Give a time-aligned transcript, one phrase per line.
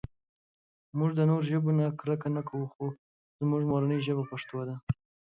[0.97, 2.85] مونږ د نورو ژبو نه کرکه نهٔ کوؤ خو
[3.39, 4.75] زمونږ مورنۍ ژبه پښتو ده